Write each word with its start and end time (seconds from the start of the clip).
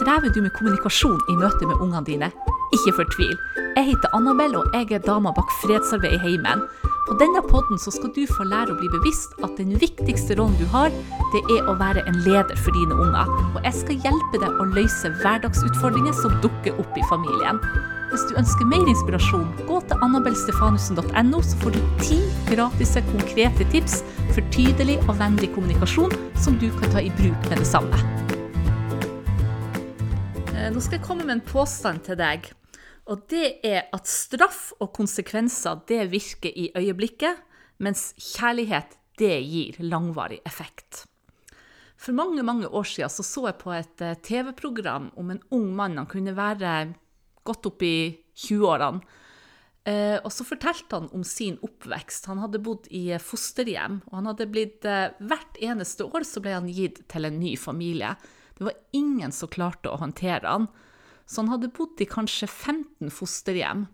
Strever 0.00 0.30
du 0.32 0.40
med 0.40 0.52
kommunikasjon 0.56 1.18
i 1.28 1.34
møte 1.36 1.66
med 1.68 1.80
ungene 1.84 2.00
dine? 2.06 2.28
Ikke 2.72 2.94
fortvil. 2.96 3.34
Jeg 3.76 3.84
heter 3.90 4.14
Annabelle, 4.16 4.62
og 4.62 4.72
jeg 4.72 4.94
er 4.96 5.02
dama 5.04 5.28
bak 5.36 5.50
fredsarbeid 5.60 6.14
i 6.16 6.20
heimen. 6.22 6.62
På 7.08 7.16
denne 7.20 7.42
podden 7.44 7.76
skal 7.82 8.08
du 8.16 8.22
få 8.30 8.46
lære 8.48 8.72
å 8.72 8.78
bli 8.78 8.88
bevisst 8.94 9.34
at 9.44 9.58
den 9.58 9.74
viktigste 9.82 10.38
rollen 10.38 10.56
du 10.56 10.64
har, 10.72 10.88
det 11.34 11.42
er 11.52 11.68
å 11.68 11.74
være 11.76 12.06
en 12.08 12.16
leder 12.24 12.56
for 12.62 12.72
dine 12.78 12.96
unger. 12.96 13.28
Og 13.50 13.60
jeg 13.66 13.76
skal 13.82 14.06
hjelpe 14.06 14.40
deg 14.40 14.62
å 14.62 14.68
løse 14.72 15.12
hverdagsutfordringer 15.20 16.16
som 16.22 16.38
dukker 16.46 16.80
opp 16.80 16.96
i 16.96 17.04
familien. 17.10 17.60
Hvis 18.14 18.24
du 18.30 18.40
ønsker 18.40 18.70
mer 18.72 18.88
inspirasjon, 18.88 19.44
gå 19.68 19.82
til 19.90 20.06
annabelstefanussen.no, 20.08 21.42
så 21.44 21.60
får 21.60 21.76
du 21.76 21.82
ti 22.00 22.22
gratis 22.48 22.96
konkrete 23.12 23.68
tips 23.76 24.00
for 24.32 24.40
tydelig 24.56 24.96
og 25.10 25.20
vennlig 25.20 25.52
kommunikasjon 25.52 26.16
som 26.40 26.56
du 26.56 26.70
kan 26.80 26.96
ta 26.96 27.04
i 27.04 27.12
bruk 27.20 27.52
med 27.52 27.60
det 27.60 27.68
samme. 27.68 28.19
Nå 30.70 30.78
skal 30.78 31.00
jeg 31.00 31.02
komme 31.02 31.24
med 31.26 31.34
en 31.34 31.42
påstand 31.42 32.04
til 32.06 32.14
deg. 32.20 32.44
Og 33.10 33.24
det 33.32 33.58
er 33.66 33.88
at 33.90 34.06
straff 34.06 34.68
og 34.78 34.92
konsekvenser 34.94 35.80
det 35.90 36.04
virker 36.12 36.54
i 36.54 36.68
øyeblikket, 36.78 37.40
mens 37.82 38.12
kjærlighet 38.14 38.94
det 39.18 39.32
gir 39.50 39.80
langvarig 39.82 40.38
effekt. 40.46 41.08
For 41.98 42.14
mange 42.14 42.46
mange 42.46 42.70
år 42.70 42.86
siden 42.86 43.10
så, 43.10 43.26
så 43.26 43.48
jeg 43.48 43.58
på 43.58 43.74
et 43.74 44.06
eh, 44.06 44.14
TV-program 44.22 45.10
om 45.18 45.34
en 45.34 45.42
ung 45.50 45.68
mann. 45.74 45.98
Han 45.98 46.08
kunne 46.08 46.38
være 46.38 46.94
godt 47.42 47.66
opp 47.66 47.82
i 47.82 48.14
20-årene. 48.38 49.02
Eh, 49.90 50.18
og 50.22 50.30
så 50.30 50.46
fortalte 50.46 51.00
han 51.00 51.10
om 51.16 51.26
sin 51.26 51.58
oppvekst. 51.66 52.30
Han 52.30 52.44
hadde 52.46 52.62
bodd 52.62 52.86
i 52.94 53.08
eh, 53.10 53.20
fosterhjem. 53.20 54.04
Og 54.06 54.20
han 54.20 54.30
hadde 54.30 54.52
blitt, 54.54 54.86
hvert 54.86 55.58
eneste 55.58 56.06
år 56.06 56.22
så 56.28 56.44
ble 56.44 56.54
han 56.60 56.70
gitt 56.70 57.02
til 57.10 57.26
en 57.26 57.42
ny 57.42 57.58
familie. 57.58 58.14
Det 58.60 58.66
var 58.66 58.76
ingen 58.92 59.32
som 59.32 59.48
klarte 59.48 59.88
å 59.88 59.96
håndtere 59.96 60.44
han. 60.44 60.66
Så 61.24 61.40
han 61.40 61.48
hadde 61.48 61.70
bodd 61.72 62.02
i 62.04 62.06
kanskje 62.10 62.44
15 62.44 63.08
fosterhjem. 63.08 63.86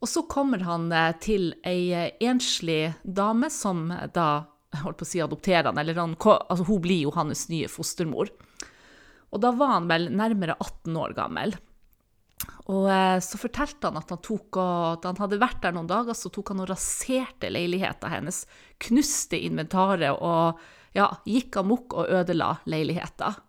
Og 0.00 0.08
så 0.08 0.22
kommer 0.32 0.64
han 0.64 0.86
eh, 0.96 1.10
til 1.20 1.50
ei 1.68 1.90
eh, 1.92 2.14
enslig 2.24 2.94
dame 3.04 3.50
som 3.52 3.90
da 4.16 4.46
holdt 4.80 5.02
på 5.02 5.04
å 5.04 5.10
si 5.10 5.20
adopterer 5.20 5.68
han, 5.68 5.82
eller 5.82 6.00
han, 6.00 6.16
altså 6.16 6.64
hun 6.70 6.80
blir 6.80 7.04
jo 7.04 7.12
hans 7.18 7.44
nye 7.52 7.68
fostermor. 7.68 8.32
Og 9.28 9.44
da 9.44 9.52
var 9.60 9.74
han 9.76 9.92
vel 9.92 10.08
nærmere 10.08 10.56
18 10.56 10.96
år 11.04 11.12
gammel. 11.20 11.54
Og 12.72 12.88
eh, 12.88 13.20
så 13.20 13.44
fortalte 13.44 13.92
han 13.92 14.00
at 14.00 14.16
han, 14.16 14.24
tok 14.24 14.62
at 14.64 15.04
han 15.10 15.20
hadde 15.20 15.44
vært 15.44 15.60
der 15.68 15.76
noen 15.76 15.92
dager, 15.92 16.16
så 16.16 16.32
tok 16.32 16.56
han 16.56 16.64
og 16.64 16.72
raserte 16.72 17.52
leiligheten 17.52 18.16
hennes. 18.16 18.46
Knuste 18.88 19.36
inventaret 19.36 20.16
og 20.16 20.64
ja, 20.96 21.12
gikk 21.28 21.60
amok 21.60 22.00
og 22.00 22.20
ødela 22.22 22.54
leiligheten. 22.64 23.42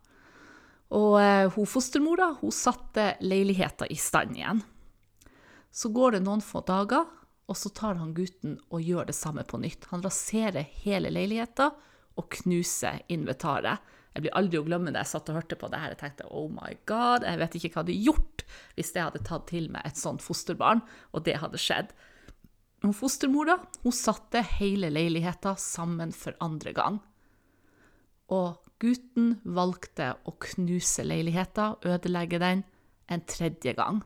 Og 0.93 1.17
eh, 1.21 1.49
hun 1.55 1.69
fostermora 1.69 2.35
hun 2.41 2.53
satte 2.53 3.15
leiligheten 3.25 3.89
i 3.89 3.97
stand 3.97 4.37
igjen. 4.37 4.61
Så 5.73 5.89
går 5.89 6.17
det 6.17 6.25
noen 6.27 6.43
få 6.45 6.61
dager, 6.67 7.07
og 7.49 7.57
så 7.57 7.71
tar 7.73 7.97
han 7.99 8.13
gutten 8.15 8.59
og 8.69 8.85
gjør 8.85 9.09
det 9.09 9.17
samme 9.17 9.43
på 9.47 9.57
nytt. 9.59 9.89
Han 9.89 10.03
raserer 10.05 10.69
hele 10.83 11.09
leiligheten 11.11 11.73
og 12.19 12.29
knuser 12.37 13.01
inventaret. 13.11 13.81
Jeg 14.13 14.27
blir 14.27 14.35
aldri 14.37 14.59
å 14.59 14.65
glemme 14.67 14.91
det. 14.93 15.01
Jeg 15.01 15.09
satt 15.15 15.31
og 15.33 15.39
hørte 15.39 15.57
på 15.57 15.69
det 15.73 15.79
her 15.81 15.95
og 15.95 15.99
tenkte 15.99 16.29
oh 16.29 16.49
my 16.53 16.75
god, 16.89 17.25
jeg 17.25 17.39
vet 17.41 17.55
ikke 17.57 17.71
hva 17.71 17.71
jeg 17.73 17.79
hadde 17.81 18.01
gjort 18.05 18.43
hvis 18.77 18.91
jeg 18.93 19.07
hadde 19.07 19.23
tatt 19.25 19.47
til 19.49 19.69
meg 19.73 19.87
et 19.89 19.97
sånt 19.97 20.21
fosterbarn, 20.21 20.83
og 21.11 21.25
det 21.25 21.39
hadde 21.41 21.61
skjedd. 21.61 21.89
Og 22.83 22.93
fostermora 22.97 23.57
hun 23.81 23.95
satte 23.95 24.43
hele 24.59 24.91
leiligheten 24.93 25.57
sammen 25.57 26.13
for 26.13 26.37
andre 26.43 26.75
gang. 26.77 27.01
Og 28.29 28.62
gutten 28.81 29.37
valgte 29.43 30.13
å 30.25 30.33
knuse 30.47 31.05
leiligheten, 31.05 31.77
ødelegge 31.85 32.39
den, 32.41 32.63
en 33.11 33.23
tredje 33.27 33.75
gang. 33.77 34.01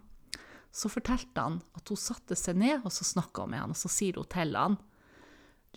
Så 0.71 0.89
fortalte 0.91 1.41
han 1.41 1.61
at 1.77 1.89
hun 1.89 1.99
satte 1.99 2.35
seg 2.37 2.59
ned 2.59 2.83
og 2.83 2.93
så 2.93 3.07
snakka 3.07 3.47
med 3.49 3.63
han, 3.63 3.73
og 3.73 3.79
så 3.79 3.91
sier 3.91 4.19
hun 4.19 4.29
til 4.31 4.57
han 4.57 4.77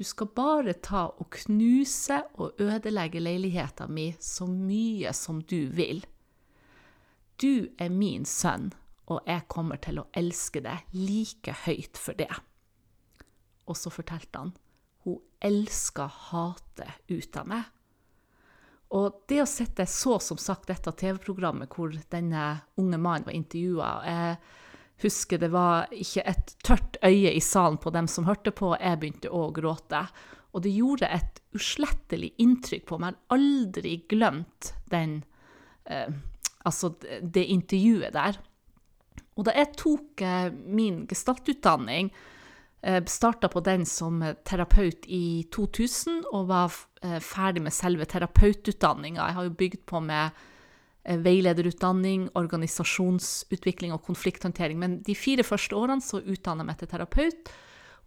du 0.00 0.04
skal 0.08 0.30
bare 0.32 0.72
ta 0.80 1.02
og 1.20 1.26
knuse 1.42 2.22
og 2.40 2.60
ødelegge 2.62 3.20
leiligheten 3.20 3.90
min 3.92 4.14
så 4.16 4.46
mye 4.48 5.12
som 5.12 5.42
du 5.44 5.66
vil. 5.76 6.00
Du 7.36 7.68
er 7.76 7.92
min 7.92 8.24
sønn, 8.24 8.70
og 9.12 9.20
jeg 9.28 9.44
kommer 9.52 9.76
til 9.76 10.00
å 10.00 10.06
elske 10.16 10.62
deg 10.64 10.88
like 10.96 11.52
høyt 11.66 12.00
for 12.00 12.16
det. 12.16 12.30
Og 13.68 13.76
så 13.76 13.92
fortalte 13.92 14.40
han 14.40 14.54
hun 15.04 15.20
elsker 15.44 16.08
hatet 16.30 17.12
ut 17.12 17.36
av 17.36 17.52
meg. 17.52 17.68
Og 18.90 19.20
det 19.30 19.42
å 19.42 19.48
sette 19.48 19.86
så 19.86 20.16
som 20.18 20.38
sagt 20.40 20.66
dette 20.70 20.90
TV-programmet 20.98 21.70
hvor 21.74 21.94
denne 22.10 22.46
unge 22.80 22.98
mannen 22.98 23.28
var 23.28 23.36
intervjua 23.36 23.92
husker 25.02 25.40
det 25.40 25.50
var 25.52 25.88
ikke 25.94 26.24
et 26.28 26.54
tørt 26.66 26.98
øye 27.04 27.32
i 27.32 27.40
salen 27.44 27.78
på 27.80 27.92
dem 27.94 28.08
som 28.10 28.26
hørte 28.28 28.52
på, 28.52 28.72
og 28.74 28.82
jeg 28.82 29.00
begynte 29.00 29.32
å 29.32 29.48
gråte. 29.54 30.02
Og 30.50 30.64
det 30.64 30.74
gjorde 30.74 31.10
et 31.10 31.40
uslettelig 31.56 32.32
inntrykk 32.42 32.86
på 32.88 32.98
meg. 33.00 33.14
Jeg 33.14 33.20
har 33.30 33.38
aldri 33.38 33.94
glemt 34.10 34.72
den, 34.90 35.20
eh, 35.86 36.10
altså 36.64 36.94
det 37.00 37.46
intervjuet 37.46 38.12
der. 38.16 38.40
Og 39.38 39.46
da 39.46 39.54
jeg 39.56 39.72
tok 39.78 40.24
eh, 40.26 40.50
min 40.50 41.06
gestaltutdanning, 41.08 42.10
starta 43.06 43.48
på 43.52 43.60
den 43.60 43.82
som 43.86 44.22
terapeut 44.48 45.04
i 45.06 45.44
2000 45.52 46.22
og 46.32 46.46
var 46.48 46.76
eh, 47.02 47.18
ferdig 47.20 47.64
med 47.66 47.74
selve 47.76 48.06
terapeututdanninga. 48.08 49.26
Jeg 49.26 49.36
har 49.36 49.48
jo 49.48 49.58
bygd 49.58 49.82
på 49.90 50.00
med 50.00 50.38
Eh, 51.02 51.16
veilederutdanning, 51.16 52.28
organisasjonsutvikling 52.36 53.94
og 53.94 54.02
konflikthåndtering. 54.04 54.76
Men 54.78 54.98
de 55.06 55.16
fire 55.16 55.44
første 55.46 55.76
årene 55.76 56.04
så 56.04 56.20
utdanna 56.20 56.60
jeg 56.60 56.68
meg 56.68 56.80
til 56.80 56.90
terapeut. 56.92 57.52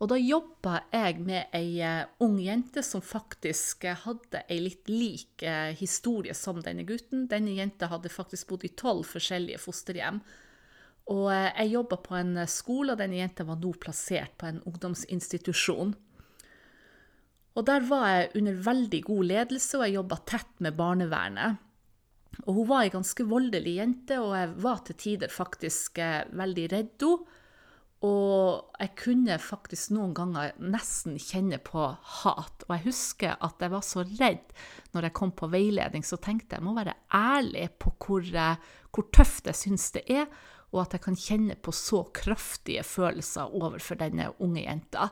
Og 0.02 0.10
da 0.12 0.18
jobba 0.20 0.82
jeg 0.94 1.24
med 1.26 1.56
ei 1.58 1.80
eh, 1.82 2.04
ung 2.22 2.38
jente 2.42 2.84
som 2.86 3.02
faktisk 3.02 3.88
eh, 3.90 3.98
hadde 4.06 4.44
ei 4.46 4.60
litt 4.62 4.92
lik 4.92 5.46
historie 5.80 6.36
som 6.38 6.62
denne 6.62 6.86
gutten. 6.86 7.26
Denne 7.32 7.58
jenta 7.58 7.90
hadde 7.90 8.14
faktisk 8.14 8.54
bodd 8.54 8.68
i 8.68 8.74
tolv 8.78 9.10
forskjellige 9.10 9.62
fosterhjem. 9.64 10.22
Og 11.12 11.28
jeg 11.34 11.74
jobba 11.74 12.00
på 12.00 12.16
en 12.16 12.38
skole, 12.48 12.94
og 12.94 13.02
denne 13.02 13.20
jenta 13.20 13.44
var 13.48 13.60
nå 13.60 13.74
plassert 13.82 14.38
på 14.40 14.48
en 14.48 14.62
ungdomsinstitusjon. 14.70 15.92
Og 17.54 17.68
der 17.68 17.84
var 17.86 18.08
jeg 18.10 18.32
under 18.40 18.64
veldig 18.66 19.04
god 19.10 19.30
ledelse, 19.30 19.78
og 19.78 19.86
jeg 19.86 19.98
jobba 19.98 20.18
tett 20.30 20.64
med 20.64 20.78
barnevernet. 20.80 21.60
Og 22.48 22.58
hun 22.58 22.70
var 22.72 22.86
ei 22.86 22.94
ganske 22.94 23.26
voldelig 23.30 23.76
jente, 23.78 24.18
og 24.18 24.34
jeg 24.38 24.54
var 24.64 24.82
til 24.88 24.98
tider 24.98 25.34
faktisk 25.34 26.00
eh, 26.02 26.24
veldig 26.34 26.68
redd 26.74 27.06
henne. 27.06 27.40
Og 28.04 28.74
jeg 28.82 28.90
kunne 29.00 29.38
faktisk 29.40 29.94
noen 29.96 30.12
ganger 30.18 30.58
nesten 30.60 31.16
kjenne 31.22 31.56
på 31.64 31.86
hat. 31.88 32.66
Og 32.66 32.74
jeg 32.74 32.84
husker 32.90 33.38
at 33.40 33.64
jeg 33.64 33.72
var 33.72 33.86
så 33.88 34.04
redd 34.04 34.50
når 34.92 35.08
jeg 35.08 35.16
kom 35.16 35.32
på 35.32 35.48
veiledning, 35.54 36.04
så 36.04 36.20
tenkte 36.20 36.58
jeg 36.58 36.60
jeg 36.60 36.68
må 36.68 36.74
være 36.76 36.98
ærlig 37.16 37.70
på 37.80 37.94
hvor, 38.04 38.28
eh, 38.28 38.60
hvor 38.92 39.08
tøft 39.16 39.48
jeg 39.48 39.60
syns 39.62 39.88
det 39.96 40.04
er, 40.12 40.28
og 40.74 40.82
at 40.84 40.96
jeg 40.98 41.06
kan 41.06 41.18
kjenne 41.20 41.56
på 41.62 41.72
så 41.76 42.02
kraftige 42.16 42.84
følelser 42.86 43.54
overfor 43.54 44.00
denne 44.02 44.32
unge 44.42 44.66
jenta. 44.66 45.12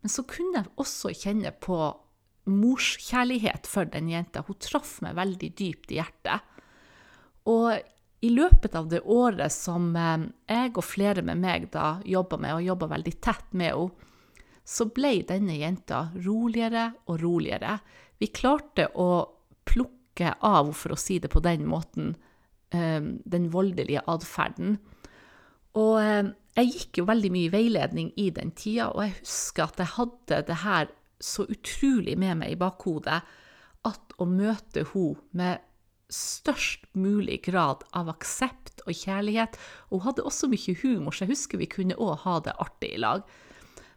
Men 0.00 0.12
så 0.12 0.24
kunne 0.28 0.62
jeg 0.62 0.72
også 0.80 1.12
kjenne 1.12 1.52
på 1.60 1.78
morskjærlighet 2.48 3.68
for 3.68 3.88
den 3.92 4.08
jenta. 4.08 4.42
Hun 4.46 4.56
traff 4.62 4.98
meg 5.04 5.18
veldig 5.18 5.50
dypt 5.58 5.92
i 5.92 5.98
hjertet. 6.00 6.56
Og 7.48 7.76
i 8.20 8.30
løpet 8.32 8.74
av 8.74 8.88
det 8.90 9.02
året 9.04 9.52
som 9.54 9.92
eh, 9.96 10.26
jeg 10.50 10.72
og 10.74 10.84
flere 10.84 11.22
med 11.22 11.38
meg 11.42 11.68
da 11.74 11.98
jobba 12.08 12.38
med, 12.40 12.56
og 12.56 12.66
jobba 12.66 12.92
veldig 12.96 13.16
tett 13.22 13.52
med 13.52 13.74
henne, 13.74 14.04
så 14.68 14.84
ble 14.92 15.22
denne 15.24 15.54
jenta 15.56 16.10
roligere 16.26 16.90
og 17.08 17.22
roligere. 17.22 17.78
Vi 18.20 18.28
klarte 18.36 18.90
å 19.00 19.24
plukke 19.64 20.34
av, 20.34 20.66
henne, 20.66 20.76
for 20.76 20.92
å 20.92 20.98
si 21.00 21.16
det 21.22 21.30
på 21.32 21.40
den 21.40 21.64
måten, 21.68 22.16
den 22.70 23.48
voldelige 23.52 24.02
atferden. 24.10 24.76
Og 25.78 25.96
eh, 26.02 26.30
jeg 26.58 26.72
gikk 26.72 27.00
jo 27.00 27.08
veldig 27.08 27.30
mye 27.34 27.52
veiledning 27.52 28.12
i 28.18 28.28
den 28.34 28.50
tida, 28.56 28.90
og 28.90 29.04
jeg 29.04 29.18
husker 29.20 29.68
at 29.68 29.82
jeg 29.82 29.94
hadde 29.94 30.42
det 30.48 30.60
her 30.64 30.92
så 31.22 31.46
utrolig 31.50 32.14
med 32.18 32.40
meg 32.42 32.54
i 32.54 32.58
bakhodet 32.58 33.20
at 33.86 34.14
å 34.18 34.26
møte 34.26 34.84
henne 34.92 35.18
med 35.38 35.64
størst 36.08 36.86
mulig 36.96 37.42
grad 37.44 37.82
av 37.96 38.08
aksept 38.08 38.80
og 38.86 38.96
kjærlighet. 38.96 39.58
Hun 39.90 40.02
hadde 40.06 40.24
også 40.24 40.48
mye 40.48 40.74
humor, 40.80 41.12
så 41.12 41.26
jeg 41.26 41.34
husker 41.34 41.60
vi 41.60 41.68
kunne 41.70 41.98
òg 42.00 42.24
ha 42.24 42.38
det 42.46 42.56
artig 42.58 42.94
i 42.96 43.02
lag. 43.02 43.26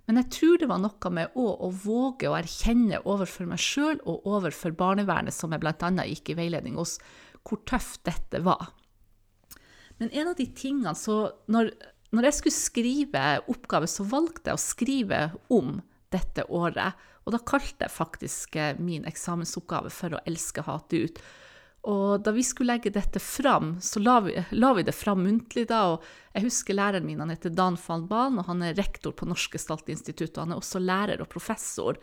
Men 0.10 0.20
jeg 0.20 0.32
tror 0.36 0.60
det 0.60 0.68
var 0.68 0.82
noe 0.84 1.12
med 1.14 1.38
å 1.40 1.70
våge 1.86 2.28
å 2.28 2.36
erkjenne 2.36 3.00
overfor 3.08 3.48
meg 3.48 3.62
sjøl 3.64 4.02
og 4.04 4.26
overfor 4.28 4.76
barnevernet, 4.76 5.34
som 5.34 5.54
jeg 5.54 5.64
bl.a. 5.64 5.92
gikk 6.10 6.34
i 6.34 6.38
veiledning 6.42 6.76
hos, 6.82 6.98
hvor 7.48 7.62
tøft 7.68 8.04
dette 8.08 8.42
var. 8.46 8.72
Men 10.02 10.10
en 10.18 10.32
av 10.32 10.38
de 10.40 10.48
tingene 10.58 10.96
så 10.98 11.18
når, 11.52 11.72
når 12.14 12.30
jeg 12.30 12.38
skulle 12.40 12.58
skrive 12.58 13.26
oppgave, 13.52 13.90
så 13.90 14.06
valgte 14.08 14.52
jeg 14.52 14.58
å 14.58 14.64
skrive 14.64 15.22
om 15.54 15.78
dette 16.12 16.48
året. 16.50 16.98
Og 17.26 17.36
da 17.36 17.42
kalte 17.46 17.86
jeg 17.86 17.94
faktisk 17.94 18.58
eh, 18.58 18.80
min 18.82 19.06
eksamensoppgave 19.10 19.92
for 19.94 20.18
å 20.18 20.24
elske 20.28 20.66
hate 20.66 21.06
ut. 21.06 21.22
Og 21.90 22.22
da 22.22 22.34
vi 22.34 22.44
skulle 22.46 22.76
legge 22.76 22.94
dette 22.94 23.22
fram, 23.22 23.76
så 23.82 24.02
la 24.02 24.20
vi, 24.22 24.36
la 24.54 24.74
vi 24.78 24.84
det 24.86 24.94
fram 24.94 25.24
muntlig 25.26 25.68
da. 25.70 25.84
Og 25.96 26.36
jeg 26.36 26.46
husker 26.46 26.78
læreren 26.78 27.08
min, 27.08 27.22
han 27.24 27.34
heter 27.34 27.54
Dan 27.54 27.78
van 27.88 28.06
Balen, 28.10 28.42
og 28.42 28.50
han 28.52 28.62
er 28.66 28.78
rektor 28.78 29.16
på 29.18 29.26
Norsk 29.30 29.58
gestaltinstitutt. 29.58 30.36
Og 30.36 30.44
han 30.44 30.54
er 30.54 30.62
også 30.62 30.82
lærer 30.82 31.24
og 31.24 31.32
professor. 31.32 31.98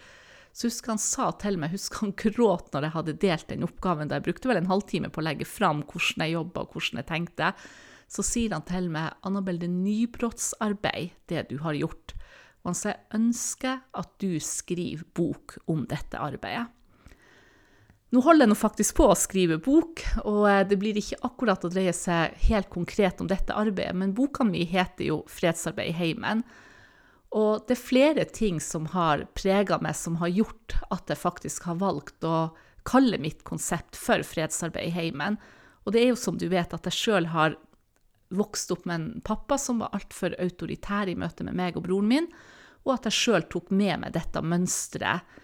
Så 0.59 0.67
husker 0.67 0.91
han 0.97 0.99
sa 0.99 1.29
til 1.39 1.55
meg, 1.61 1.71
husker 1.71 2.03
han 2.03 2.17
gråt 2.19 2.73
når 2.75 2.89
jeg 2.89 2.95
hadde 2.97 3.13
delt 3.23 3.51
den 3.53 3.67
oppgaven. 3.67 4.09
da 4.11 4.19
Jeg 4.19 4.27
brukte 4.27 4.51
vel 4.51 4.59
en 4.59 4.71
halvtime 4.73 5.11
på 5.15 5.21
å 5.23 5.27
legge 5.29 5.47
fram 5.47 5.85
hvordan 5.87 6.25
jeg 6.25 6.35
jobba 6.35 6.65
og 6.65 6.73
hvordan 6.75 6.99
jeg 6.99 7.07
tenkte. 7.13 7.53
Så 8.11 8.25
sier 8.27 8.57
han 8.57 8.65
til 8.67 8.89
meg, 8.91 9.15
Annabel, 9.29 9.61
det 9.63 9.69
er 9.69 9.77
nybrottsarbeid, 9.77 11.15
det 11.31 11.45
du 11.53 11.61
har 11.63 11.79
gjort. 11.79 12.17
Og 12.65 12.73
han 12.73 12.81
sier, 12.81 12.99
jeg 12.99 13.21
ønsker 13.21 13.79
at 14.03 14.11
du 14.19 14.35
skriver 14.43 15.07
bok 15.15 15.61
om 15.71 15.87
dette 15.87 16.19
arbeidet. 16.19 16.67
Nå 18.11 18.23
holder 18.25 18.49
jeg 18.49 18.51
nå 18.51 18.57
faktisk 18.59 18.99
på 18.99 19.07
å 19.13 19.19
skrive 19.21 19.59
bok, 19.63 20.03
og 20.25 20.47
eh, 20.49 20.63
det 20.67 20.79
blir 20.81 20.97
ikke 20.99 21.21
akkurat 21.29 21.67
å 21.69 21.71
dreie 21.71 21.93
seg 21.95 22.35
helt 22.49 22.71
konkret 22.73 23.21
om 23.23 23.29
dette 23.31 23.55
arbeidet, 23.55 23.95
men 23.95 24.17
boka 24.17 24.47
mi 24.49 24.65
heter 24.67 25.13
jo 25.13 25.19
'Fredsarbeid 25.29 25.93
i 25.93 25.99
heimen'. 26.01 26.43
Og 27.37 27.65
det 27.69 27.77
er 27.77 27.83
flere 27.83 28.25
ting 28.25 28.61
som 28.63 28.87
har 28.95 29.27
prega 29.37 29.77
meg, 29.85 29.97
som 29.97 30.17
har 30.23 30.33
gjort 30.33 30.79
at 30.89 31.11
jeg 31.13 31.21
faktisk 31.21 31.69
har 31.69 31.81
valgt 31.83 32.25
å 32.25 32.49
kalle 32.89 33.21
mitt 33.21 33.43
konsept 33.45 33.99
for 34.01 34.25
fredsarbeid 34.25 34.89
i 34.89 34.95
heimen. 34.95 35.37
Og 35.85 35.93
det 35.93 36.03
er 36.03 36.13
jo 36.13 36.21
som 36.21 36.39
du 36.41 36.47
vet 36.49 36.73
at 36.73 36.89
jeg 36.89 36.97
sjøl 36.97 37.29
har 37.35 37.59
vokst 38.35 38.73
opp 38.73 38.87
med 38.89 38.95
en 38.95 39.25
pappa 39.25 39.59
som 39.61 39.81
var 39.83 39.93
altfor 39.97 40.37
autoritær 40.41 41.09
i 41.09 41.17
møte 41.17 41.45
med 41.45 41.57
meg 41.57 41.77
og 41.77 41.85
broren 41.89 42.09
min, 42.09 42.31
og 42.85 42.95
at 42.97 43.09
jeg 43.09 43.19
sjøl 43.19 43.45
tok 43.53 43.73
med 43.77 44.05
meg 44.05 44.15
dette 44.17 44.41
mønsteret 44.45 45.37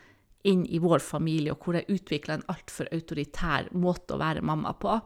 inn 0.44 0.64
i 0.68 0.80
vår 0.80 1.00
familie, 1.00 1.54
og 1.54 1.64
hvor 1.64 1.76
jeg 1.78 1.88
utvikla 1.88 2.36
en 2.36 2.48
altfor 2.52 2.88
autoritær 2.92 3.70
måte 3.72 4.16
å 4.16 4.20
være 4.20 4.44
mamma 4.44 4.74
på. 4.76 4.98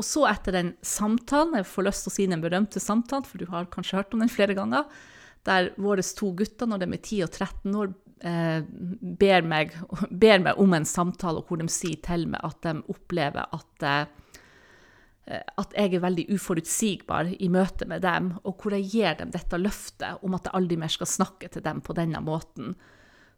Og 0.00 0.06
så 0.06 0.24
etter 0.30 0.56
den 0.56 0.70
samtalen, 0.86 1.58
jeg 1.60 1.68
får 1.68 1.86
lyst 1.86 2.06
til 2.06 2.12
å 2.12 2.14
si 2.14 2.26
den 2.30 2.44
berømte 2.44 2.80
samtalen, 2.80 3.26
for 3.28 3.40
du 3.40 3.50
har 3.52 3.68
kanskje 3.72 3.98
hørt 3.98 4.16
om 4.16 4.24
den 4.24 4.32
flere 4.32 4.56
ganger, 4.56 4.88
der 5.48 5.72
våre 5.80 6.04
to 6.04 6.32
gutter, 6.36 6.68
når 6.68 6.82
de 6.82 6.88
er 6.92 7.02
10 7.02 7.22
og 7.24 7.30
13 7.30 7.76
år, 7.80 7.92
eh, 8.28 8.60
ber, 9.20 9.46
meg, 9.48 9.76
ber, 10.10 10.42
meg, 10.44 10.60
om 10.60 10.76
en 10.76 10.88
samtale, 10.88 11.44
hvor 11.46 11.60
de 11.60 11.68
sier 11.72 12.00
til 12.04 12.28
meg 12.30 12.44
at 12.44 12.60
de 12.66 12.74
opplever 12.92 13.48
at, 13.56 13.86
eh, 13.88 15.40
at 15.62 15.76
jeg 15.76 15.94
er 15.96 16.04
veldig 16.04 16.28
uforutsigbar 16.34 17.34
i 17.38 17.50
møte 17.52 17.88
med 17.88 18.04
dem, 18.04 18.34
og 18.44 18.60
hvor 18.60 18.76
jeg 18.76 18.90
gir 18.92 19.18
dem 19.20 19.32
dette 19.32 19.60
løftet 19.60 20.24
om 20.26 20.36
at 20.36 20.48
jeg 20.48 20.58
aldri 20.58 20.80
mer 20.80 20.92
skal 20.92 21.14
snakke 21.18 21.52
til 21.52 21.64
dem 21.64 21.84
på 21.84 21.96
denne 21.96 22.22
måten 22.24 22.74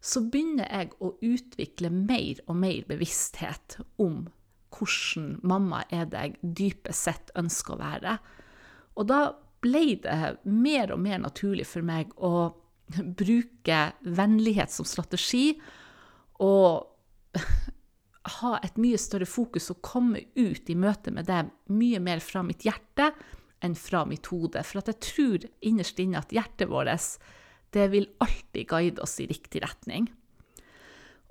så 0.03 0.25
begynner 0.27 0.67
jeg 0.67 0.91
å 0.99 1.13
utvikle 1.23 1.93
mer 1.95 2.41
og 2.51 2.59
mer 2.59 2.83
bevissthet 2.89 3.79
om 4.03 4.25
hvordan 4.73 5.37
mamma 5.47 5.85
er 5.93 6.09
det 6.11 6.25
jeg 6.25 6.53
dypest 6.59 7.07
sett 7.07 7.33
ønsker 7.39 7.77
å 7.77 7.83
være. 7.83 8.17
Og 8.99 9.07
da 9.07 9.21
ble 9.63 9.85
det 10.03 10.19
mer 10.45 10.93
og 10.95 11.01
mer 11.03 11.23
naturlig 11.23 11.67
for 11.69 11.87
meg 11.87 12.13
å 12.19 12.51
bruke 12.93 13.83
vennlighet 14.05 14.73
som 14.73 14.89
strategi 14.89 15.55
og 16.43 16.89
ha 18.43 18.57
et 18.63 18.79
mye 18.81 18.99
større 19.01 19.27
fokus 19.27 19.71
og 19.73 19.83
komme 19.85 20.25
ut 20.37 20.71
i 20.71 20.79
møte 20.79 21.15
med 21.15 21.27
det 21.31 21.45
mye 21.75 22.01
mer 22.03 22.23
fra 22.23 22.45
mitt 22.47 22.67
hjerte 22.67 23.11
enn 23.63 23.75
fra 23.79 24.05
mitt 24.09 24.27
hode. 24.31 24.63
For 24.67 24.83
jeg 24.83 25.01
tror 25.03 25.47
innerst 25.63 26.01
inne 26.03 26.23
at 26.23 26.35
hjertet 26.35 26.71
vårt 26.71 27.23
det 27.73 27.87
vil 27.95 28.11
alltid 28.21 28.69
guide 28.69 29.03
oss 29.03 29.17
i 29.23 29.29
riktig 29.31 29.63
retning. 29.65 30.11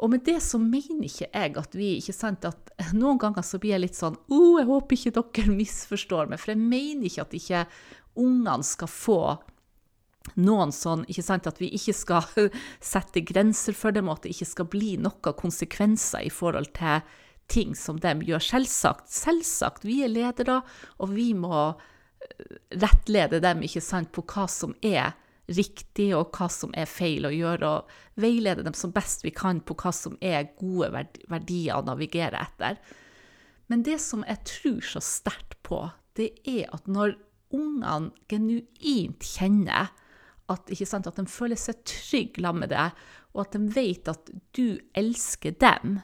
Og 0.01 0.09
med 0.09 0.23
det 0.25 0.39
så 0.41 0.57
mener 0.57 1.05
ikke 1.05 1.27
jeg 1.29 1.57
at 1.61 1.75
vi 1.77 1.91
ikke 1.99 2.15
sant, 2.15 2.45
at 2.49 2.71
Noen 2.97 3.19
ganger 3.21 3.45
så 3.45 3.59
blir 3.61 3.75
jeg 3.75 3.83
litt 3.83 3.99
sånn 3.99 4.17
oh, 4.33 4.57
jeg 4.57 4.65
håper 4.65 4.97
ikke 4.97 5.13
dere 5.19 5.53
misforstår 5.53 6.31
meg. 6.31 6.41
For 6.41 6.55
jeg 6.55 6.63
mener 6.63 7.05
ikke 7.05 7.27
at 7.27 7.35
ikke 7.37 7.65
ungene 8.19 8.65
skal 8.65 8.91
få 8.91 9.21
noen 10.37 10.71
sånn 10.75 11.03
ikke 11.09 11.23
sant, 11.25 11.47
At 11.49 11.59
vi 11.61 11.71
ikke 11.75 11.95
skal 11.97 12.27
sette 12.93 13.23
grenser 13.25 13.75
for 13.77 13.95
dem, 13.95 14.09
og 14.09 14.19
at 14.19 14.27
det 14.27 14.35
ikke 14.35 14.51
skal 14.51 14.69
bli 14.71 14.95
noen 15.01 15.37
konsekvenser 15.37 16.27
i 16.27 16.33
forhold 16.33 16.71
til 16.77 17.01
ting 17.51 17.73
som 17.75 17.99
de 17.99 18.13
gjør. 18.27 18.43
Selvsagt, 18.43 19.09
selvsagt, 19.11 19.87
vi 19.87 20.01
er 20.05 20.13
ledere, 20.13 20.61
og 21.03 21.11
vi 21.15 21.31
må 21.35 21.71
eh, 21.71 22.59
rettlede 22.79 23.41
dem 23.43 23.65
ikke 23.67 23.83
sant, 23.83 24.13
på 24.15 24.23
hva 24.23 24.47
som 24.51 24.75
er 24.85 25.17
riktig, 25.51 26.11
og 26.15 26.31
hva 26.37 26.47
som 26.53 26.71
er 26.77 26.87
feil 26.87 27.27
å 27.27 27.33
gjøre, 27.33 27.67
og 27.67 28.21
veilede 28.21 28.63
dem 28.63 28.77
som 28.77 28.93
best 28.95 29.25
vi 29.25 29.33
kan 29.35 29.59
på 29.65 29.75
hva 29.81 29.91
som 29.95 30.15
er 30.23 30.53
gode 30.59 30.91
verdier 31.31 31.79
å 31.81 31.87
navigere 31.89 32.39
etter. 32.39 32.79
Men 33.71 33.83
det 33.87 33.99
som 34.03 34.23
jeg 34.27 34.43
tror 34.47 34.81
så 34.93 35.03
sterkt 35.03 35.57
på, 35.67 35.83
det 36.19 36.33
er 36.47 36.71
at 36.75 36.87
når 36.91 37.17
ungene 37.55 38.11
genuint 38.31 39.25
kjenner 39.25 39.91
at, 40.51 40.71
sant, 40.85 41.07
at 41.07 41.19
de 41.19 41.27
føler 41.31 41.59
seg 41.59 41.83
trygge 41.87 42.43
sammen 42.43 42.65
med 42.65 42.73
deg, 42.73 43.03
og 43.31 43.45
at 43.45 43.55
de 43.55 43.75
vet 43.75 44.11
at 44.11 44.31
du 44.57 44.79
elsker 44.97 45.55
dem, 45.61 45.99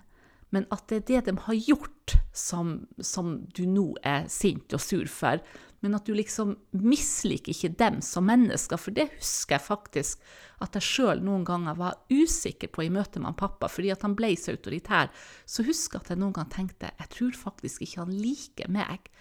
men 0.55 0.67
at 0.71 0.85
det 0.87 1.01
er 1.01 1.07
det 1.09 1.23
de 1.27 1.39
har 1.43 1.57
gjort 1.59 2.15
som, 2.31 2.87
som 3.03 3.33
du 3.51 3.65
nå 3.67 3.89
er 4.07 4.29
sint 4.31 4.71
og 4.75 4.79
sur 4.79 5.09
for, 5.11 5.41
men 5.83 5.93
at 5.93 6.07
du 6.07 6.13
liksom 6.17 6.55
misliker 6.71 7.53
ikke 7.53 7.75
dem 7.77 7.99
som 8.01 8.25
mennesker. 8.25 8.79
For 8.81 8.95
det 8.95 9.09
husker 9.17 9.57
jeg 9.57 9.65
faktisk 9.67 10.23
at 10.63 10.77
jeg 10.77 10.87
sjøl 10.87 11.21
noen 11.21 11.43
ganger 11.45 11.77
var 11.77 11.99
usikker 12.09 12.71
på 12.73 12.87
i 12.87 12.91
møte 12.93 13.21
med 13.21 13.37
pappa, 13.37 13.69
fordi 13.69 13.91
at 13.93 14.05
han 14.07 14.15
ble 14.17 14.31
så 14.39 14.55
autoritær. 14.55 15.11
Så 15.45 15.67
husker 15.67 15.99
jeg 15.99 16.07
at 16.07 16.13
jeg 16.15 16.21
noen 16.23 16.35
gang 16.37 16.49
tenkte 16.53 16.93
jeg 16.95 17.11
tror 17.13 17.41
faktisk 17.43 17.85
ikke 17.85 18.05
han 18.05 18.15
liker 18.15 18.71
meg. 18.73 19.11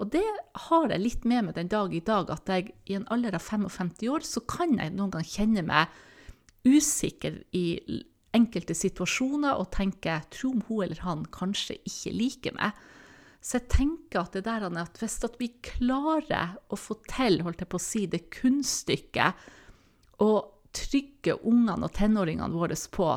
Og 0.00 0.08
det 0.14 0.24
har 0.68 0.88
jeg 0.90 1.02
litt 1.02 1.26
med 1.28 1.48
meg 1.48 1.56
den 1.58 1.70
dag 1.70 1.92
i 1.94 2.02
dag, 2.04 2.30
at 2.32 2.48
jeg 2.48 2.72
i 2.90 2.96
en 2.98 3.08
alder 3.12 3.36
av 3.36 3.44
55 3.44 3.92
år 4.10 4.24
så 4.26 4.42
kan 4.48 4.78
jeg 4.78 4.94
noen 4.96 5.12
gang 5.14 5.26
kjenne 5.26 5.62
meg 5.66 5.92
usikker 6.66 7.42
i 7.58 7.66
enkelte 8.32 8.74
situasjoner 8.76 9.58
og 9.60 9.70
tenke 9.74 10.16
tror 10.32 10.56
om 10.56 10.64
hun 10.68 10.84
eller 10.86 11.02
han 11.04 11.26
kanskje 11.34 11.76
ikke 11.84 12.14
liker 12.16 12.56
meg. 12.56 12.72
Så 13.42 13.58
jeg 13.58 13.68
tenker 13.74 14.22
at 14.22 14.36
det 14.36 14.44
der 14.46 14.64
at 14.70 14.98
hvis 15.00 15.18
at 15.26 15.36
vi 15.40 15.50
klarer 15.66 16.56
å 16.70 16.78
få 16.78 16.94
til 17.10 17.42
holdt 17.42 17.64
jeg 17.64 17.70
på 17.72 17.80
å 17.80 17.82
si, 17.82 18.06
det 18.06 18.30
kunststykket 18.32 19.48
å 20.22 20.30
trygge 20.72 21.40
ungene 21.42 21.88
og 21.88 21.94
tenåringene 21.96 22.54
våre 22.56 22.78
på 22.94 23.08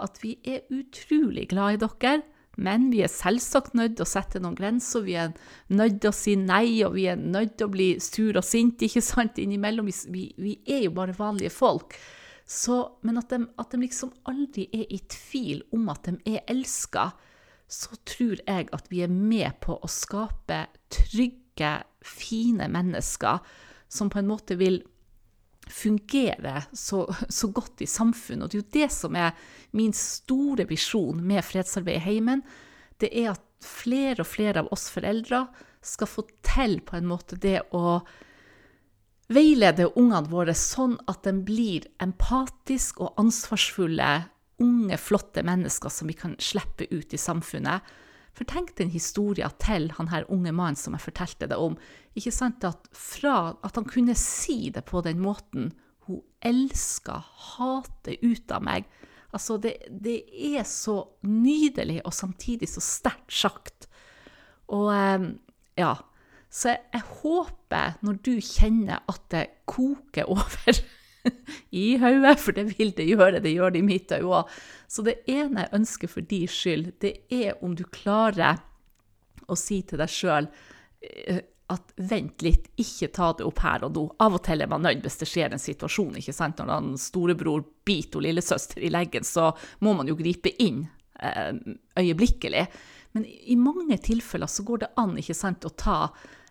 at 0.00 0.20
vi 0.22 0.36
er 0.44 0.68
utrolig 0.72 1.48
glad 1.50 1.76
i 1.76 1.80
dere, 1.80 2.20
men 2.58 2.88
vi 2.90 3.04
er 3.04 3.12
selvsagt 3.12 3.76
nødt 3.78 3.96
til 3.98 4.04
å 4.06 4.10
sette 4.10 4.40
noen 4.42 4.58
grenser. 4.58 5.04
Vi 5.06 5.14
er 5.20 5.34
nødt 5.72 6.00
til 6.02 6.10
å 6.10 6.16
si 6.16 6.34
nei, 6.36 6.82
og 6.86 6.96
vi 6.96 7.06
er 7.12 7.20
nødt 7.20 7.56
til 7.58 7.68
å 7.68 7.72
bli 7.72 7.90
sur 8.02 8.36
og 8.40 8.46
sint, 8.46 8.82
ikke 8.86 9.04
sant, 9.04 9.38
innimellom. 9.38 9.90
Vi, 10.10 10.26
vi 10.40 10.56
er 10.66 10.86
jo 10.88 10.94
bare 10.98 11.16
vanlige 11.16 11.54
folk. 11.54 11.96
Så, 12.50 12.82
men 13.06 13.20
at 13.20 13.30
de, 13.30 13.44
at 13.62 13.70
de 13.70 13.78
liksom 13.84 14.10
aldri 14.26 14.66
er 14.74 14.88
i 14.90 14.98
tvil 15.06 15.62
om 15.76 15.90
at 15.92 16.08
de 16.08 16.34
er 16.34 16.46
elska 16.50 17.12
så 17.70 17.94
tror 18.02 18.40
jeg 18.42 18.66
at 18.74 18.88
vi 18.90 19.04
er 19.04 19.12
med 19.12 19.60
på 19.62 19.76
å 19.78 19.90
skape 19.90 20.64
trygge, 20.90 21.84
fine 22.00 22.70
mennesker 22.72 23.42
som 23.92 24.08
på 24.10 24.20
en 24.20 24.30
måte 24.30 24.56
vil 24.56 24.80
fungere 25.70 26.62
så, 26.72 27.04
så, 27.28 27.50
godt 27.54 27.84
i 27.84 27.88
samfunnet. 27.88 28.44
Og 28.44 28.50
det 28.50 28.58
er 28.58 28.62
jo 28.62 28.74
det 28.78 28.90
som 28.94 29.16
er 29.18 29.36
min 29.76 29.94
store 29.96 30.66
visjon 30.70 31.22
med 31.26 31.44
fredsarbeid 31.46 32.00
i 32.00 32.04
heimen. 32.04 32.42
Det 33.00 33.12
er 33.22 33.32
at 33.34 33.44
flere 33.64 34.24
og 34.24 34.28
flere 34.28 34.64
av 34.64 34.72
oss 34.74 34.88
foreldre 34.92 35.44
skal 35.84 36.10
få 36.10 36.26
til 36.44 36.80
på 36.84 36.98
en 36.98 37.08
måte 37.08 37.38
det 37.40 37.60
å 37.76 38.00
veilede 39.30 39.92
ungene 39.94 40.28
våre 40.30 40.56
sånn 40.58 40.96
at 41.08 41.22
de 41.24 41.32
blir 41.46 41.86
empatiske 42.02 43.04
og 43.04 43.20
ansvarsfulle 43.20 44.10
unge, 44.60 44.98
flotte 45.00 45.44
mennesker 45.46 45.92
som 45.92 46.10
vi 46.10 46.16
kan 46.18 46.34
slippe 46.42 46.88
ut 46.90 47.14
i 47.14 47.20
samfunnet. 47.20 47.80
For 48.36 48.46
tenk 48.48 48.74
den 48.78 48.92
historien 48.92 49.52
til 49.62 49.90
han 49.96 50.10
her 50.12 50.28
unge 50.30 50.52
mannen 50.54 50.78
som 50.78 50.94
jeg 50.96 51.04
fortalte 51.04 51.48
deg 51.50 51.60
om. 51.60 51.76
Ikke 52.18 52.32
sant 52.34 52.64
at 52.66 52.88
fra 52.96 53.54
at 53.66 53.78
han 53.78 53.88
kunne 53.90 54.16
si 54.18 54.70
det 54.74 54.86
på 54.88 55.02
den 55.06 55.22
måten 55.22 55.72
Hun 56.06 56.22
elsker 56.42 57.26
hatet 57.54 58.22
ut 58.24 58.50
av 58.50 58.64
meg. 58.66 58.86
Altså, 59.30 59.58
det, 59.62 59.76
det 59.92 60.24
er 60.56 60.64
så 60.66 61.04
nydelig 61.22 62.00
og 62.02 62.14
samtidig 62.16 62.66
så 62.72 62.82
sterkt 62.82 63.34
sagt. 63.36 63.86
Og 64.74 64.88
ehm, 64.94 65.28
ja. 65.78 65.94
Så 66.50 66.72
jeg, 66.72 66.80
jeg 66.96 67.04
håper, 67.20 68.00
når 68.02 68.18
du 68.26 68.32
kjenner 68.42 69.04
at 69.06 69.22
det 69.30 69.44
koker 69.70 70.26
over 70.34 70.80
i 71.82 71.98
hodet, 72.00 72.36
for 72.40 72.56
det 72.56 72.66
vil 72.78 72.92
det 72.96 73.08
gjøre. 73.10 73.42
Det 73.44 73.52
gjør 73.52 73.74
det 73.74 73.82
i 73.82 73.86
mitt 73.86 74.12
øye 74.16 74.26
òg. 74.40 74.50
Så 74.90 75.04
det 75.06 75.20
ene 75.30 75.66
jeg 75.66 75.76
ønsker 75.80 76.10
for 76.10 76.26
din 76.26 76.50
skyld, 76.50 76.92
det 77.02 77.14
er 77.30 77.60
om 77.64 77.76
du 77.76 77.84
klarer 77.92 78.60
å 79.50 79.56
si 79.58 79.80
til 79.82 80.00
deg 80.00 80.12
sjøl 80.12 80.48
eh, 81.02 81.42
at 81.70 81.92
vent 82.10 82.42
litt, 82.42 82.70
ikke 82.82 83.12
ta 83.14 83.30
det 83.38 83.46
opp 83.46 83.60
her 83.62 83.84
og 83.86 83.94
nå. 83.94 84.06
Av 84.22 84.34
og 84.34 84.42
til 84.46 84.62
er 84.64 84.70
man 84.70 84.82
nødt 84.86 85.04
hvis 85.06 85.20
det 85.20 85.28
skjer 85.30 85.54
en 85.54 85.62
situasjon. 85.62 86.16
ikke 86.18 86.34
sant? 86.34 86.58
Når 86.58 86.72
han 86.72 86.96
storebror 86.98 87.62
biter 87.86 88.24
lillesøster 88.24 88.82
i 88.82 88.90
leggen, 88.90 89.26
så 89.26 89.52
må 89.86 89.94
man 89.98 90.10
jo 90.10 90.18
gripe 90.18 90.50
inn 90.62 90.82
eh, 91.20 91.54
øyeblikkelig. 92.00 92.66
Men 93.14 93.26
i 93.26 93.56
mange 93.58 93.98
tilfeller 94.02 94.50
så 94.50 94.66
går 94.66 94.84
det 94.84 94.92
an 95.02 95.16
ikke 95.18 95.38
sant, 95.38 95.66
å 95.66 95.74
ta 95.74 96.00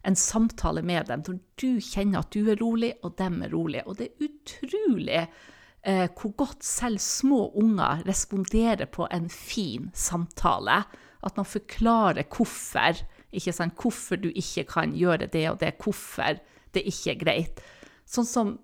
en 0.04 0.16
samtale 0.16 0.82
med 0.86 1.10
dem 1.10 1.24
når 1.28 1.40
du 1.60 1.70
kjenner 1.84 2.24
at 2.24 2.32
du 2.34 2.48
er 2.50 2.60
rolig, 2.62 2.94
og 3.04 3.18
dem 3.20 3.42
er 3.44 3.54
rolig. 3.54 3.84
Og 3.86 3.98
det 4.00 4.10
er 4.10 4.28
utrolig 4.30 5.20
eh, 5.20 6.08
hvor 6.16 6.36
godt 6.40 6.64
selv 6.66 7.02
små 7.04 7.50
unger 7.60 8.06
responderer 8.08 8.88
på 8.92 9.08
en 9.12 9.30
fin 9.30 9.90
samtale. 9.94 10.84
At 11.24 11.36
man 11.38 11.48
forklarer 11.48 12.30
hvorfor, 12.32 13.04
sant? 13.52 13.82
hvorfor 13.82 14.22
du 14.22 14.30
ikke 14.30 14.64
kan 14.70 14.96
gjøre 14.96 15.28
det 15.28 15.50
og 15.52 15.60
det, 15.60 15.76
hvorfor 15.84 16.40
det 16.74 16.86
ikke 16.88 17.12
er 17.12 17.22
greit. 17.24 17.62
Sånn 18.08 18.28
som 18.28 18.56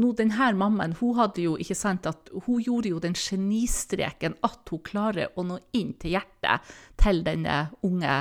nå, 0.00 0.10
denne 0.16 0.50
mammaen 0.56 0.94
hun 1.00 1.16
hadde 1.18 1.44
jo, 1.44 1.56
ikke 1.60 1.76
sant, 1.76 2.06
at 2.08 2.30
hun 2.46 2.62
gjorde 2.64 2.92
jo 2.92 3.00
den 3.02 3.16
genistreken 3.18 4.36
at 4.46 4.70
hun 4.72 4.82
klarer 4.86 5.34
å 5.36 5.44
nå 5.46 5.58
inn 5.76 5.92
til 6.00 6.16
hjertet 6.16 6.70
til 7.00 7.20
denne 7.26 7.66
unge 7.86 8.14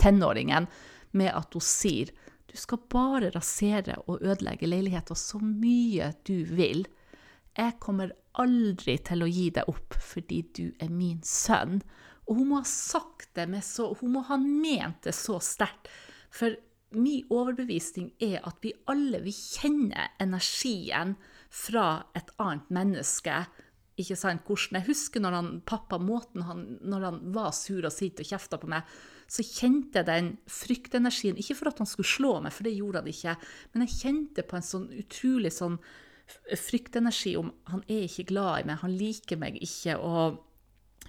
tenåringen 0.00 0.68
med 1.16 1.32
at 1.34 1.54
hun 1.54 1.64
sier 1.64 2.12
du 2.50 2.58
skal 2.60 2.82
bare 2.92 3.32
rasere 3.34 3.96
og 4.06 4.22
ødelegge 4.22 4.68
leiligheten 4.68 5.18
så 5.18 5.40
mye 5.42 6.12
du 6.28 6.44
vil. 6.54 6.84
Jeg 7.58 7.80
kommer 7.82 8.12
aldri 8.38 8.94
til 9.02 9.24
å 9.24 9.30
gi 9.30 9.48
deg 9.56 9.70
opp 9.70 9.96
fordi 10.02 10.42
du 10.54 10.64
er 10.82 10.92
min 10.92 11.18
sønn. 11.26 11.80
Og 12.28 12.38
hun 12.38 12.52
må 12.52 12.60
ha 12.60 12.68
sagt 12.68 13.32
det 13.34 13.48
med 13.50 13.64
så 13.66 13.90
Hun 13.98 14.14
må 14.14 14.22
ha 14.28 14.38
ment 14.40 15.02
det 15.02 15.16
så 15.18 15.40
sterkt. 15.42 15.90
For 16.30 16.54
min 16.94 17.26
overbevisning 17.32 18.12
er 18.22 18.38
at 18.46 18.62
vi 18.62 18.72
alle 18.90 19.20
vi 19.24 19.34
kjenner 19.34 20.14
energien 20.22 21.16
fra 21.50 22.04
et 22.14 22.30
annet 22.38 22.70
menneske. 22.70 23.44
Ikke 24.00 24.16
sant? 24.18 24.42
Hvordan 24.46 24.80
Jeg 24.80 24.88
husker 24.88 25.22
når 25.22 25.36
han, 25.38 25.50
pappa 25.66 25.98
måten 26.02 26.46
han, 26.48 26.64
når 26.82 27.08
han 27.08 27.20
var 27.34 27.52
sur 27.54 27.84
og 27.86 27.94
sint 27.94 28.22
og 28.22 28.26
kjefta 28.26 28.58
på 28.58 28.70
meg, 28.70 28.88
så 29.30 29.44
kjente 29.46 30.00
jeg 30.00 30.08
den 30.08 30.32
fryktenergien. 30.50 31.38
Ikke 31.40 31.56
for 31.58 31.70
at 31.70 31.78
han 31.80 31.88
skulle 31.88 32.10
slå 32.10 32.32
meg, 32.44 32.52
for 32.52 32.66
det 32.66 32.74
gjorde 32.76 33.04
han 33.04 33.12
ikke, 33.12 33.36
men 33.72 33.86
jeg 33.86 34.00
kjente 34.00 34.46
på 34.48 34.58
en 34.58 34.66
sånn 34.66 34.88
utrolig 34.98 35.54
sånn 35.54 35.78
fryktenergi 36.56 37.34
om 37.36 37.52
han 37.68 37.84
er 37.84 38.06
ikke 38.08 38.28
glad 38.32 38.62
i 38.62 38.68
meg, 38.68 38.80
han 38.80 38.98
liker 38.98 39.40
meg 39.40 39.60
ikke. 39.62 39.96
og 40.00 40.42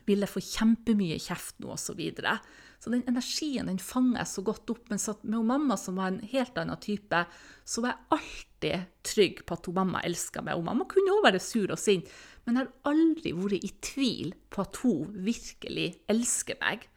ville 0.05 0.27
få 0.29 0.41
kjempemye 0.43 1.17
kjeft 1.21 1.59
nå, 1.63 1.71
osv. 1.73 1.85
Så, 1.85 1.97
videre. 1.97 2.37
Så 2.79 2.91
den 2.93 3.03
energien 3.09 3.69
den 3.69 3.79
jeg 3.79 4.27
så 4.29 4.43
godt 4.45 4.69
opp. 4.69 4.89
Men 4.89 4.99
med 5.23 5.45
mamma, 5.45 5.77
som 5.77 5.95
var 5.99 6.11
en 6.11 6.21
helt 6.31 6.57
annen 6.57 6.79
type, 6.81 7.25
så 7.63 7.81
var 7.81 7.93
jeg 7.93 8.17
alltid 8.17 8.89
trygg 9.05 9.43
på 9.45 9.57
at 9.57 9.69
hun 9.69 9.77
mamma 9.79 10.01
elska 10.05 10.43
meg. 10.45 10.57
Og 10.57 10.65
mamma 10.67 10.87
kunne 10.89 11.13
også 11.13 11.27
være 11.27 11.43
sur 11.43 11.75
og 11.75 11.81
sint, 11.81 12.09
men 12.45 12.57
jeg 12.57 12.67
har 12.67 12.91
aldri 12.91 13.33
vært 13.35 13.65
i 13.65 13.71
tvil 13.81 14.33
på 14.53 14.65
at 14.65 14.81
hun 14.83 15.13
virkelig 15.25 15.87
elsker 16.11 16.59
meg. 16.61 16.87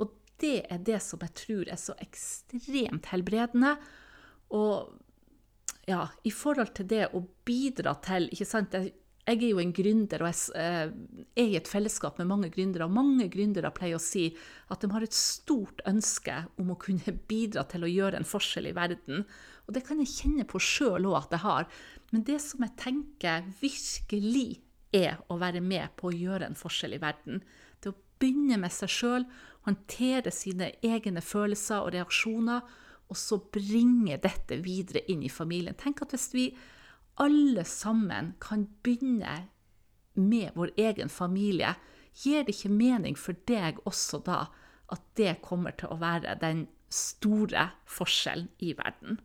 Og 0.00 0.14
det 0.42 0.58
er 0.72 0.84
det 0.84 1.00
som 1.04 1.22
jeg 1.24 1.36
tror 1.42 1.72
er 1.72 1.80
så 1.80 1.96
ekstremt 2.00 3.10
helbredende. 3.12 3.76
Og 4.56 4.94
ja, 5.86 6.06
i 6.26 6.32
forhold 6.34 6.72
til 6.74 6.88
det 6.90 7.04
å 7.14 7.22
bidra 7.46 7.94
til 8.02 8.30
ikke 8.34 8.48
sant, 8.48 8.74
jeg 8.74 8.94
jeg 9.26 9.40
er 9.42 9.48
jo 9.50 9.58
en 9.58 9.72
gründer, 9.74 10.22
og 10.22 10.28
jeg 10.30 10.60
eh, 10.62 10.92
er 11.34 11.48
i 11.50 11.56
et 11.58 11.66
fellesskap 11.66 12.20
med 12.20 12.28
mange 12.30 12.50
gründere. 12.54 12.86
Og 12.86 12.94
mange 12.94 13.26
gründere 13.32 13.72
pleier 13.74 13.98
å 13.98 14.02
si 14.02 14.28
at 14.70 14.82
de 14.82 14.90
har 14.92 15.02
et 15.02 15.16
stort 15.16 15.82
ønske 15.90 16.36
om 16.62 16.70
å 16.70 16.78
kunne 16.78 17.16
bidra 17.30 17.66
til 17.66 17.86
å 17.86 17.90
gjøre 17.90 18.20
en 18.20 18.28
forskjell 18.28 18.70
i 18.70 18.76
verden. 18.76 19.24
Og 19.66 19.74
det 19.74 19.82
kan 19.88 19.98
jeg 20.02 20.12
kjenne 20.12 20.46
på 20.46 20.62
sjøl 20.62 21.08
òg 21.10 21.18
at 21.24 21.34
jeg 21.34 21.42
har. 21.42 21.66
Men 22.14 22.22
det 22.28 22.38
som 22.44 22.62
jeg 22.62 22.76
tenker 22.78 23.50
virkelig 23.58 24.60
er 24.94 25.18
å 25.26 25.40
være 25.42 25.60
med 25.64 25.96
på 25.98 26.12
å 26.12 26.14
gjøre 26.14 26.46
en 26.46 26.58
forskjell 26.58 26.94
i 26.94 27.02
verden, 27.02 27.42
det 27.82 27.90
å 27.90 27.98
begynne 28.22 28.60
med 28.62 28.72
seg 28.72 28.92
sjøl, 28.94 29.26
håndtere 29.66 30.30
sine 30.30 30.70
egne 30.86 31.20
følelser 31.24 31.82
og 31.82 31.96
reaksjoner, 31.96 32.62
og 33.10 33.18
så 33.18 33.38
bringe 33.54 34.18
dette 34.22 34.58
videre 34.62 35.02
inn 35.10 35.26
i 35.26 35.30
familien. 35.30 35.74
Tenk 35.78 36.02
at 36.02 36.14
hvis 36.14 36.30
vi 36.34 36.46
alle 37.22 37.64
sammen 37.64 38.34
kan 38.40 38.66
begynne 38.84 39.46
med 40.16 40.56
vår 40.56 40.72
egen 40.80 41.12
familie, 41.12 41.74
gir 42.16 42.44
det 42.44 42.56
ikke 42.56 42.72
mening 42.72 43.16
for 43.20 43.36
deg 43.48 43.80
også 43.88 44.22
da 44.24 44.46
at 44.92 45.02
det 45.18 45.38
kommer 45.44 45.74
til 45.76 45.92
å 45.92 46.00
være 46.00 46.36
den 46.40 46.66
store 46.92 47.70
forskjellen 47.90 48.48
i 48.62 48.72
verden? 48.78 49.18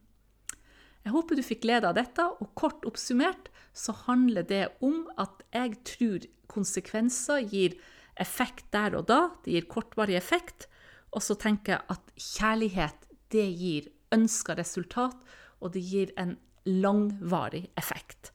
Jeg 1.02 1.16
håper 1.16 1.38
du 1.38 1.42
fikk 1.46 1.64
glede 1.64 1.90
av 1.90 1.96
dette, 1.98 2.24
og 2.24 2.54
kort 2.58 2.84
oppsummert 2.86 3.50
så 3.74 3.96
handler 4.06 4.46
det 4.46 4.66
om 4.86 5.08
at 5.22 5.42
jeg 5.56 5.80
tror 5.88 6.28
konsekvenser 6.52 7.48
gir 7.50 7.78
effekt 8.22 8.68
der 8.76 8.98
og 9.00 9.08
da, 9.10 9.22
det 9.42 9.56
gir 9.56 9.70
kortvarig 9.72 10.18
effekt, 10.20 10.68
og 11.12 11.24
så 11.26 11.36
tenker 11.40 11.78
jeg 11.78 11.96
at 11.96 12.14
kjærlighet, 12.20 13.08
det 13.32 13.48
gir 13.56 13.90
ønska 14.14 14.58
resultat, 14.60 15.18
og 15.64 15.74
det 15.74 15.82
gir 15.88 16.12
en 16.20 16.36
langvarig 16.66 17.70
effekt. 17.78 18.32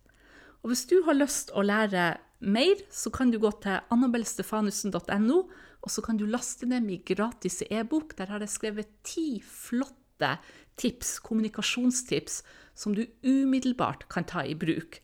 Og 0.62 0.73
Hvis 0.73 0.87
du 0.90 0.99
har 1.06 1.14
lyst 1.14 1.52
å 1.54 1.62
lære 1.62 2.16
mer, 2.40 2.83
så 2.90 3.11
kan 3.14 3.30
du 3.30 3.38
gå 3.38 3.50
til 3.62 3.78
annabelstefanussen.no, 3.95 5.38
og 5.83 5.92
så 5.92 6.02
kan 6.02 6.18
du 6.18 6.26
laste 6.26 6.66
ned 6.66 6.83
min 6.83 7.04
gratis 7.06 7.62
e-bok. 7.71 8.16
Der 8.18 8.33
har 8.33 8.42
jeg 8.42 8.50
skrevet 8.50 8.90
ti 9.06 9.38
flotte 9.40 10.37
tips, 10.76 11.21
kommunikasjonstips, 11.23 12.42
som 12.75 12.97
du 12.97 13.06
umiddelbart 13.23 14.09
kan 14.11 14.26
ta 14.26 14.42
i 14.42 14.56
bruk. 14.59 15.00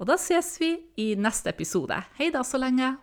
Og 0.00 0.08
da 0.08 0.16
ses 0.20 0.56
vi 0.60 0.72
i 1.00 1.14
neste 1.16 1.52
episode. 1.52 1.98
Hei 2.16 2.32
da 2.32 2.42
så 2.44 2.60
lenge! 2.60 2.96